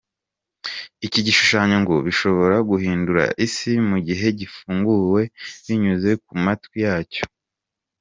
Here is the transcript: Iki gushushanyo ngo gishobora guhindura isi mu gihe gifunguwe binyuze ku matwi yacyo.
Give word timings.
Iki 1.05 1.19
gushushanyo 1.25 1.75
ngo 1.81 1.93
gishobora 2.07 2.55
guhindura 2.69 3.23
isi 3.45 3.71
mu 3.89 3.97
gihe 4.07 4.27
gifunguwe 4.39 5.21
binyuze 5.65 6.09
ku 6.23 6.33
matwi 6.43 6.77
yacyo. 6.87 7.23